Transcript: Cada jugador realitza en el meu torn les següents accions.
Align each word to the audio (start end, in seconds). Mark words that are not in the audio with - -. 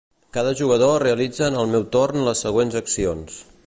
Cada 0.37 0.53
jugador 0.61 1.03
realitza 1.07 1.45
en 1.51 1.59
el 1.65 1.71
meu 1.77 1.87
torn 1.99 2.27
les 2.31 2.45
següents 2.49 2.83
accions. 2.85 3.43